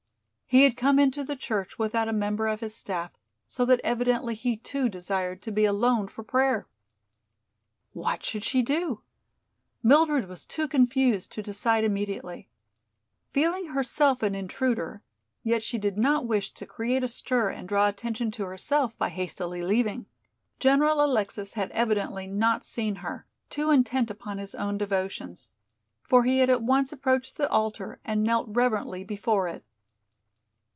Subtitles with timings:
[0.53, 3.11] He had come into the church without a member of his staff,
[3.47, 6.67] so that evidently he too desired to be alone for prayer.
[7.93, 8.99] What should she do?
[9.81, 12.49] Mildred was too confused to decide immediately.
[13.31, 15.01] Feeling herself an intruder,
[15.41, 19.07] yet she did not wish to create a stir and draw attention to herself by
[19.07, 20.05] hastily leaving.
[20.59, 25.49] General Alexis had evidently not seen her, too intent upon his own devotions.
[26.03, 29.63] For he had at once approached the altar and knelt reverently before it.